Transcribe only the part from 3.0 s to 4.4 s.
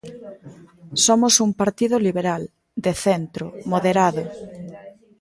centro, moderado.